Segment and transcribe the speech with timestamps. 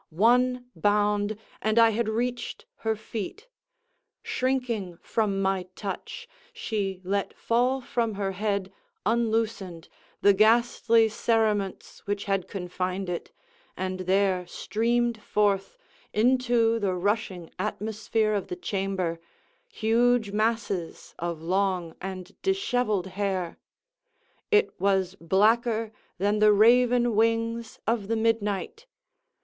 [0.09, 3.47] One bound, and I had reached her feet!
[4.23, 8.73] Shrinking from my touch, she let fall from her head,
[9.05, 9.89] unloosened,
[10.21, 13.31] the ghastly cerements which had confined it,
[13.77, 15.77] and there streamed forth,
[16.13, 19.19] into the rushing atmosphere of the chamber,
[19.67, 23.59] huge masses of long and dishevelled hair;
[24.51, 28.87] _it was blacker than the raven wings of the midnight!